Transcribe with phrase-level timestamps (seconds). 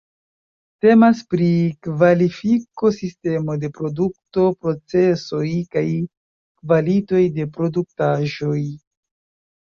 [0.83, 1.47] Temas pri
[1.87, 5.43] kvalifiko-sistemo de produkto-procesoj
[5.75, 8.57] kaj kvalitoj de produktaĵoj.